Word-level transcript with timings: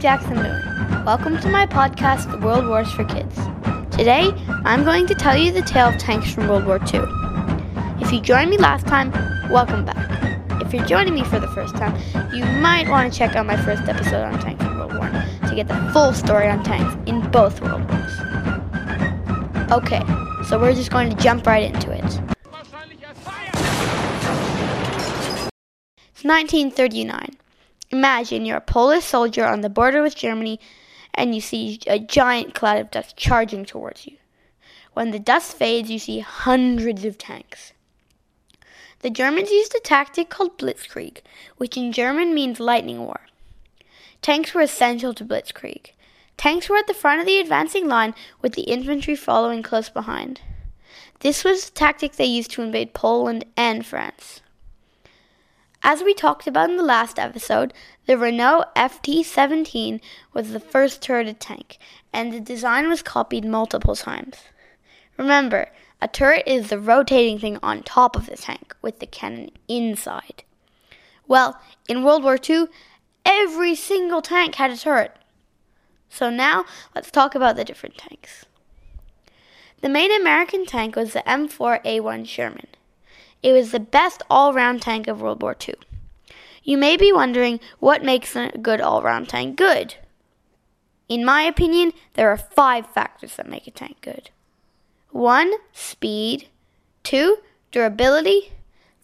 Jackson 0.00 0.36
Moon. 0.36 1.04
Welcome 1.04 1.38
to 1.40 1.50
my 1.50 1.66
podcast, 1.66 2.42
World 2.42 2.66
Wars 2.66 2.90
for 2.90 3.04
Kids. 3.04 3.36
Today, 3.94 4.32
I'm 4.64 4.82
going 4.82 5.06
to 5.06 5.14
tell 5.14 5.36
you 5.36 5.52
the 5.52 5.60
tale 5.60 5.88
of 5.88 5.98
tanks 5.98 6.32
from 6.32 6.48
World 6.48 6.64
War 6.64 6.78
II. 6.78 7.02
If 8.00 8.10
you 8.10 8.22
joined 8.22 8.48
me 8.48 8.56
last 8.56 8.86
time, 8.86 9.10
welcome 9.50 9.84
back. 9.84 9.96
If 10.62 10.72
you're 10.72 10.86
joining 10.86 11.12
me 11.12 11.22
for 11.24 11.38
the 11.38 11.48
first 11.48 11.76
time, 11.76 11.94
you 12.32 12.46
might 12.62 12.88
want 12.88 13.12
to 13.12 13.18
check 13.18 13.36
out 13.36 13.44
my 13.44 13.58
first 13.58 13.82
episode 13.82 14.24
on 14.24 14.40
tanks 14.40 14.64
in 14.64 14.74
World 14.78 14.94
War 14.94 15.02
I 15.02 15.48
to 15.48 15.54
get 15.54 15.68
the 15.68 15.90
full 15.92 16.14
story 16.14 16.48
on 16.48 16.64
tanks 16.64 16.96
in 17.06 17.20
both 17.30 17.60
World 17.60 17.86
Wars. 17.90 18.20
Okay, 19.70 20.02
so 20.48 20.58
we're 20.58 20.72
just 20.72 20.90
going 20.90 21.10
to 21.14 21.22
jump 21.22 21.46
right 21.46 21.74
into 21.74 21.92
it. 21.92 22.04
It's 26.08 26.24
1939. 26.24 27.36
Imagine 27.90 28.44
you're 28.44 28.58
a 28.58 28.60
Polish 28.60 29.04
soldier 29.04 29.44
on 29.44 29.62
the 29.62 29.68
border 29.68 30.00
with 30.00 30.14
Germany 30.14 30.60
and 31.12 31.34
you 31.34 31.40
see 31.40 31.80
a 31.88 31.98
giant 31.98 32.54
cloud 32.54 32.78
of 32.78 32.90
dust 32.90 33.16
charging 33.16 33.64
towards 33.64 34.06
you. 34.06 34.16
When 34.92 35.10
the 35.10 35.18
dust 35.18 35.56
fades, 35.56 35.90
you 35.90 35.98
see 35.98 36.20
hundreds 36.20 37.04
of 37.04 37.18
tanks. 37.18 37.72
The 39.00 39.10
Germans 39.10 39.50
used 39.50 39.74
a 39.74 39.80
tactic 39.80 40.28
called 40.28 40.58
blitzkrieg, 40.58 41.18
which 41.56 41.76
in 41.76 41.90
German 41.90 42.32
means 42.34 42.60
lightning 42.60 43.00
war. 43.00 43.22
Tanks 44.22 44.54
were 44.54 44.60
essential 44.60 45.14
to 45.14 45.24
blitzkrieg. 45.24 45.92
Tanks 46.36 46.68
were 46.68 46.76
at 46.76 46.86
the 46.86 46.94
front 46.94 47.20
of 47.20 47.26
the 47.26 47.38
advancing 47.38 47.88
line 47.88 48.14
with 48.40 48.54
the 48.54 48.62
infantry 48.62 49.16
following 49.16 49.62
close 49.62 49.88
behind. 49.88 50.40
This 51.20 51.44
was 51.44 51.66
the 51.66 51.72
tactic 51.72 52.12
they 52.12 52.24
used 52.24 52.50
to 52.52 52.62
invade 52.62 52.94
Poland 52.94 53.44
and 53.56 53.84
France. 53.84 54.42
As 55.82 56.02
we 56.02 56.12
talked 56.12 56.46
about 56.46 56.68
in 56.68 56.76
the 56.76 56.82
last 56.82 57.18
episode, 57.18 57.72
the 58.04 58.18
Renault 58.18 58.64
FT 58.76 59.24
17 59.24 60.00
was 60.34 60.52
the 60.52 60.60
first 60.60 61.00
turreted 61.00 61.40
tank, 61.40 61.78
and 62.12 62.32
the 62.32 62.40
design 62.40 62.88
was 62.88 63.02
copied 63.02 63.46
multiple 63.46 63.96
times. 63.96 64.36
Remember, 65.16 65.70
a 66.02 66.06
turret 66.06 66.42
is 66.46 66.68
the 66.68 66.78
rotating 66.78 67.38
thing 67.38 67.58
on 67.62 67.82
top 67.82 68.14
of 68.14 68.26
the 68.26 68.36
tank, 68.36 68.76
with 68.82 68.98
the 68.98 69.06
cannon 69.06 69.52
inside. 69.68 70.44
Well, 71.26 71.58
in 71.88 72.04
World 72.04 72.24
War 72.24 72.38
II, 72.38 72.66
every 73.24 73.74
single 73.74 74.20
tank 74.20 74.56
had 74.56 74.70
a 74.70 74.76
turret. 74.76 75.16
So 76.10 76.28
now, 76.28 76.66
let's 76.94 77.10
talk 77.10 77.34
about 77.34 77.56
the 77.56 77.64
different 77.64 77.96
tanks. 77.96 78.44
The 79.80 79.88
main 79.88 80.12
American 80.12 80.66
tank 80.66 80.94
was 80.94 81.14
the 81.14 81.22
M4A1 81.26 82.28
Sherman. 82.28 82.66
It 83.42 83.52
was 83.52 83.70
the 83.70 83.80
best 83.80 84.22
all 84.28 84.52
round 84.52 84.82
tank 84.82 85.08
of 85.08 85.20
World 85.20 85.42
War 85.42 85.56
II. 85.66 85.74
You 86.62 86.76
may 86.76 86.96
be 86.96 87.12
wondering 87.12 87.58
what 87.78 88.04
makes 88.04 88.36
a 88.36 88.52
good 88.60 88.80
all 88.80 89.02
round 89.02 89.28
tank 89.28 89.56
good. 89.56 89.94
In 91.08 91.24
my 91.24 91.42
opinion, 91.42 91.92
there 92.14 92.30
are 92.30 92.36
five 92.36 92.86
factors 92.86 93.36
that 93.36 93.48
make 93.48 93.66
a 93.66 93.70
tank 93.70 93.96
good 94.00 94.30
1. 95.10 95.52
Speed, 95.72 96.48
2. 97.02 97.38
Durability, 97.72 98.52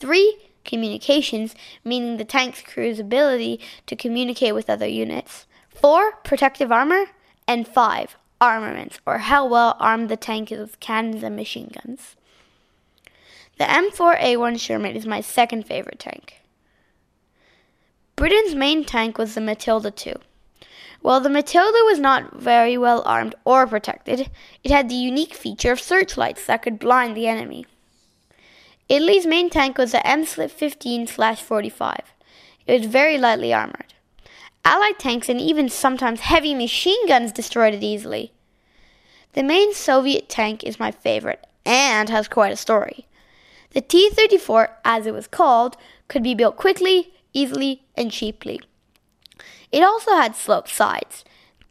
3. 0.00 0.38
Communications, 0.64 1.54
meaning 1.84 2.16
the 2.16 2.24
tank's 2.24 2.62
crew's 2.62 2.98
ability 2.98 3.60
to 3.86 3.96
communicate 3.96 4.54
with 4.54 4.70
other 4.70 4.86
units, 4.86 5.46
4. 5.68 6.12
Protective 6.24 6.72
armor, 6.72 7.06
and 7.46 7.68
5. 7.68 8.16
Armaments, 8.40 8.98
or 9.06 9.18
how 9.18 9.46
well 9.46 9.76
armed 9.78 10.08
the 10.08 10.16
tank 10.16 10.50
is 10.50 10.58
with 10.58 10.80
cannons 10.80 11.22
and 11.22 11.36
machine 11.36 11.70
guns. 11.72 12.16
The 13.58 13.64
M4A1 13.64 14.58
Sherman 14.58 14.96
is 14.96 15.06
my 15.06 15.20
second 15.20 15.66
favorite 15.66 15.98
tank. 15.98 16.42
Britain's 18.16 18.54
main 18.54 18.84
tank 18.84 19.18
was 19.18 19.34
the 19.34 19.40
Matilda 19.40 19.92
II. 20.06 20.16
While 21.00 21.20
the 21.20 21.28
Matilda 21.28 21.78
was 21.84 21.98
not 21.98 22.34
very 22.40 22.78
well 22.78 23.02
armed 23.04 23.34
or 23.44 23.66
protected, 23.66 24.30
it 24.62 24.70
had 24.70 24.88
the 24.88 24.94
unique 24.94 25.34
feature 25.34 25.72
of 25.72 25.80
searchlights 25.80 26.46
that 26.46 26.62
could 26.62 26.78
blind 26.78 27.16
the 27.16 27.26
enemy. 27.26 27.66
Italy's 28.88 29.26
main 29.26 29.50
tank 29.50 29.78
was 29.78 29.92
the 29.92 29.98
MSLIP 29.98 30.50
15 30.50 31.06
45. 31.06 32.00
It 32.66 32.80
was 32.80 32.90
very 32.90 33.18
lightly 33.18 33.52
armored. 33.52 33.94
Allied 34.64 34.98
tanks 34.98 35.28
and 35.28 35.40
even 35.40 35.68
sometimes 35.68 36.20
heavy 36.20 36.54
machine 36.54 37.06
guns 37.08 37.32
destroyed 37.32 37.74
it 37.74 37.82
easily. 37.82 38.32
The 39.32 39.42
main 39.42 39.74
Soviet 39.74 40.28
tank 40.28 40.62
is 40.62 40.78
my 40.78 40.92
favorite 40.92 41.44
and 41.64 42.08
has 42.10 42.28
quite 42.28 42.52
a 42.52 42.56
story. 42.56 43.06
The 43.72 43.80
T 43.80 44.10
34, 44.10 44.78
as 44.84 45.06
it 45.06 45.14
was 45.14 45.26
called, 45.26 45.76
could 46.08 46.22
be 46.22 46.34
built 46.34 46.56
quickly, 46.56 47.14
easily, 47.32 47.82
and 47.96 48.10
cheaply. 48.10 48.60
It 49.70 49.82
also 49.82 50.12
had 50.12 50.36
sloped 50.36 50.68
sides. 50.68 51.24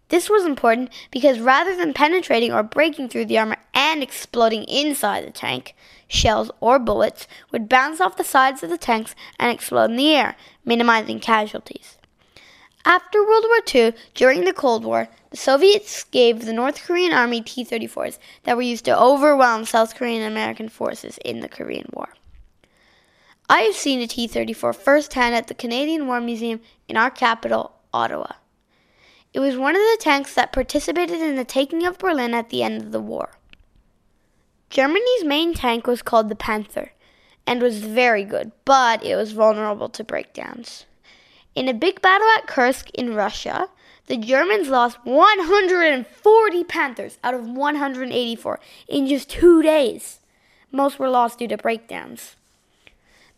This 0.10 0.30
was 0.30 0.44
important 0.44 0.90
because 1.10 1.40
rather 1.40 1.76
than 1.76 1.94
penetrating 1.94 2.52
or 2.52 2.64
breaking 2.64 3.10
through 3.10 3.26
the 3.26 3.38
armor 3.38 3.58
and 3.74 4.04
exploding 4.04 4.64
inside 4.64 5.26
the 5.26 5.32
tank, 5.32 5.74
shells 6.08 6.52
or 6.60 6.80
bullets 6.80 7.28
would 7.52 7.70
bounce 7.70 8.02
off 8.02 8.18
the 8.18 8.24
sides 8.24 8.62
of 8.62 8.70
the 8.70 8.78
tanks 8.78 9.16
and 9.40 9.52
explode 9.52 9.92
in 9.92 9.96
the 9.96 10.14
air, 10.14 10.36
minimizing 10.66 11.20
casualties. 11.20 11.98
After 12.86 13.24
World 13.24 13.46
War 13.48 13.62
II, 13.74 13.94
during 14.16 14.44
the 14.44 14.54
Cold 14.54 14.84
War, 14.84 15.08
the 15.30 15.38
Soviets 15.38 16.04
gave 16.06 16.46
the 16.46 16.54
North 16.54 16.84
Korean 16.84 17.14
Army 17.14 17.42
T 17.42 17.64
34s 17.64 18.18
that 18.44 18.56
were 18.56 18.64
used 18.64 18.86
to 18.86 19.00
overwhelm 19.00 19.66
South 19.66 19.96
Korean 19.96 20.24
and 20.24 20.32
American 20.32 20.68
forces 20.68 21.20
in 21.24 21.42
the 21.42 21.50
Korean 21.50 21.88
War. 21.94 22.10
I 23.48 23.62
have 23.62 23.76
seen 23.76 24.02
a 24.02 24.08
T 24.08 24.28
34 24.28 24.74
firsthand 24.74 25.36
at 25.36 25.48
the 25.48 25.54
Canadian 25.54 26.08
War 26.08 26.20
Museum 26.20 26.60
in 26.88 26.98
our 26.98 27.12
capital, 27.12 27.74
Ottawa. 27.94 28.34
It 29.34 29.40
was 29.40 29.58
one 29.58 29.76
of 29.76 29.82
the 29.82 29.98
tanks 30.00 30.34
that 30.34 30.52
participated 30.52 31.22
in 31.22 31.36
the 31.36 31.46
taking 31.46 31.86
of 31.86 32.00
Berlin 32.00 32.34
at 32.34 32.50
the 32.50 32.64
end 32.64 32.82
of 32.82 32.92
the 32.92 33.00
war. 33.00 33.30
Germany's 34.70 35.24
main 35.24 35.54
tank 35.54 35.86
was 35.86 36.02
called 36.02 36.30
the 36.30 36.36
Panther 36.36 36.94
and 37.46 37.62
was 37.62 37.84
very 37.84 38.24
good, 38.24 38.52
but 38.66 39.04
it 39.04 39.16
was 39.16 39.34
vulnerable 39.34 39.90
to 39.90 40.04
breakdowns. 40.04 40.86
In 41.54 41.68
a 41.68 41.74
big 41.74 42.02
battle 42.02 42.28
at 42.38 42.48
Kursk 42.48 42.90
in 42.92 43.14
Russia, 43.14 43.68
the 44.08 44.16
Germans 44.16 44.70
lost 44.70 44.98
140 45.04 46.64
Panthers 46.64 47.18
out 47.24 47.34
of 47.34 47.48
184 47.48 48.60
in 48.88 49.08
just 49.08 49.30
two 49.30 49.62
days. 49.62 50.20
Most 50.72 50.98
were 50.98 51.10
lost 51.10 51.40
due 51.40 51.50
to 51.50 51.58
breakdowns. 51.58 52.38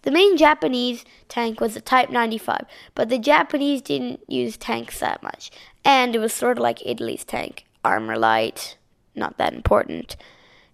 The 0.04 0.12
main 0.12 0.38
Japanese 0.38 1.06
tank 1.28 1.60
was 1.60 1.74
the 1.74 1.82
Type 1.82 2.12
95, 2.12 2.66
but 2.94 3.10
the 3.10 3.18
Japanese 3.18 3.82
didn't 3.82 4.20
use 4.28 4.58
tanks 4.58 5.00
that 5.00 5.24
much, 5.24 5.50
and 5.84 6.14
it 6.14 6.20
was 6.20 6.34
sort 6.34 6.58
of 6.58 6.62
like 6.62 6.86
Italy's 6.86 7.24
tank 7.24 7.66
armor 7.84 8.18
light, 8.18 8.78
not 9.16 9.38
that 9.38 9.54
important. 9.54 10.18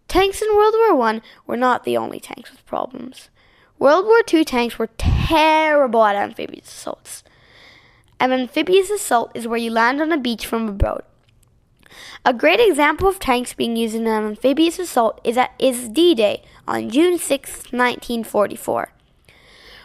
Tanks 0.08 0.42
in 0.42 0.56
World 0.56 0.74
War 0.74 1.02
I 1.04 1.22
were 1.46 1.58
not 1.58 1.84
the 1.84 1.96
only 1.96 2.20
tanks 2.20 2.52
with 2.52 2.66
problems. 2.66 3.30
World 3.80 4.08
War 4.08 4.22
II 4.32 4.44
tanks 4.44 4.78
were 4.78 4.90
terrible 4.98 6.04
at 6.04 6.18
amphibious 6.18 6.68
assaults. 6.68 7.24
An 8.20 8.34
amphibious 8.34 8.90
assault 8.90 9.32
is 9.34 9.48
where 9.48 9.58
you 9.58 9.72
land 9.72 10.02
on 10.02 10.12
a 10.12 10.18
beach 10.18 10.46
from 10.46 10.68
a 10.68 10.74
boat. 10.74 11.06
A 12.26 12.34
great 12.34 12.60
example 12.60 13.08
of 13.08 13.20
tanks 13.20 13.54
being 13.54 13.78
used 13.78 13.96
in 13.96 14.06
an 14.06 14.26
amphibious 14.26 14.80
assault 14.80 15.22
is 15.24 15.38
at 15.38 15.54
is 15.58 15.88
D-Day 15.88 16.44
on 16.68 16.90
June 16.90 17.18
6, 17.18 17.50
1944. 17.72 18.92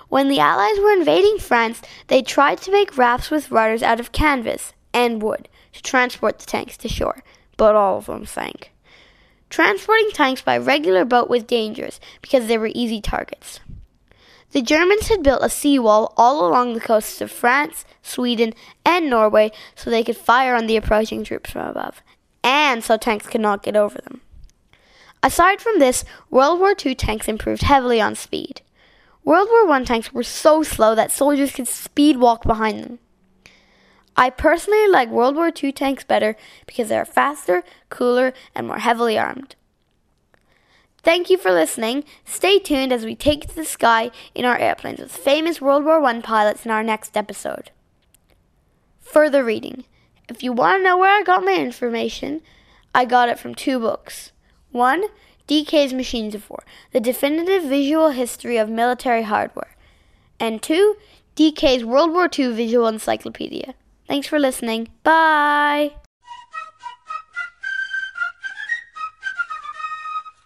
When 0.08 0.28
the 0.28 0.40
Allies 0.40 0.80
were 0.80 0.90
invading 0.90 1.38
France, 1.38 1.80
they 2.08 2.20
tried 2.20 2.58
to 2.62 2.72
make 2.72 2.98
rafts 2.98 3.30
with 3.30 3.52
rudders 3.52 3.84
out 3.84 4.00
of 4.00 4.10
canvas 4.10 4.72
and 4.92 5.22
wood 5.22 5.48
to 5.72 5.80
transport 5.80 6.40
the 6.40 6.46
tanks 6.46 6.76
to 6.78 6.88
shore, 6.88 7.22
but 7.56 7.76
all 7.76 7.98
of 7.98 8.06
them 8.06 8.26
sank. 8.26 8.72
Transporting 9.50 10.10
tanks 10.12 10.42
by 10.42 10.58
regular 10.58 11.04
boat 11.04 11.30
was 11.30 11.44
dangerous 11.44 12.00
because 12.22 12.48
they 12.48 12.58
were 12.58 12.72
easy 12.74 13.00
targets. 13.00 13.60
The 14.54 14.62
Germans 14.62 15.08
had 15.08 15.24
built 15.24 15.42
a 15.42 15.50
seawall 15.50 16.14
all 16.16 16.46
along 16.46 16.74
the 16.74 16.80
coasts 16.80 17.20
of 17.20 17.32
France, 17.32 17.84
Sweden, 18.02 18.54
and 18.86 19.10
Norway 19.10 19.50
so 19.74 19.90
they 19.90 20.04
could 20.04 20.16
fire 20.16 20.54
on 20.54 20.68
the 20.68 20.76
approaching 20.76 21.24
troops 21.24 21.50
from 21.50 21.66
above, 21.66 22.04
and 22.44 22.84
so 22.84 22.96
tanks 22.96 23.26
could 23.26 23.40
not 23.40 23.64
get 23.64 23.74
over 23.74 24.00
them. 24.00 24.20
Aside 25.24 25.60
from 25.60 25.80
this, 25.80 26.04
World 26.30 26.60
War 26.60 26.72
II 26.72 26.94
tanks 26.94 27.26
improved 27.26 27.62
heavily 27.62 28.00
on 28.00 28.14
speed. 28.14 28.62
World 29.24 29.48
War 29.50 29.68
I 29.72 29.82
tanks 29.82 30.12
were 30.12 30.22
so 30.22 30.62
slow 30.62 30.94
that 30.94 31.10
soldiers 31.10 31.50
could 31.50 31.66
speed 31.66 32.18
walk 32.18 32.44
behind 32.44 32.84
them. 32.84 33.00
I 34.16 34.30
personally 34.30 34.86
like 34.86 35.08
World 35.08 35.34
War 35.34 35.50
II 35.50 35.72
tanks 35.72 36.04
better 36.04 36.36
because 36.64 36.90
they 36.90 36.96
are 36.96 37.04
faster, 37.04 37.64
cooler, 37.88 38.32
and 38.54 38.68
more 38.68 38.78
heavily 38.78 39.18
armed. 39.18 39.56
Thank 41.04 41.28
you 41.28 41.36
for 41.36 41.52
listening. 41.52 42.04
Stay 42.24 42.58
tuned 42.58 42.90
as 42.90 43.04
we 43.04 43.14
take 43.14 43.46
to 43.46 43.54
the 43.54 43.66
sky 43.66 44.10
in 44.34 44.46
our 44.46 44.56
airplanes 44.56 45.00
with 45.00 45.12
famous 45.12 45.60
World 45.60 45.84
War 45.84 46.02
I 46.02 46.20
pilots 46.22 46.64
in 46.64 46.70
our 46.70 46.82
next 46.82 47.14
episode. 47.14 47.70
Further 49.02 49.44
reading. 49.44 49.84
If 50.30 50.42
you 50.42 50.52
want 50.52 50.80
to 50.80 50.82
know 50.82 50.96
where 50.96 51.14
I 51.14 51.22
got 51.22 51.44
my 51.44 51.54
information, 51.54 52.40
I 52.94 53.04
got 53.04 53.28
it 53.28 53.38
from 53.38 53.54
two 53.54 53.78
books. 53.78 54.32
One, 54.72 55.04
DK's 55.46 55.92
Machines 55.92 56.34
of 56.34 56.48
War, 56.48 56.64
the 56.92 57.00
definitive 57.00 57.64
visual 57.64 58.10
history 58.10 58.56
of 58.56 58.70
military 58.70 59.24
hardware. 59.24 59.76
And 60.40 60.62
two, 60.62 60.96
DK's 61.36 61.84
World 61.84 62.12
War 62.12 62.30
II 62.36 62.54
Visual 62.54 62.88
Encyclopedia. 62.88 63.74
Thanks 64.08 64.26
for 64.26 64.38
listening. 64.38 64.88
Bye. 65.02 65.92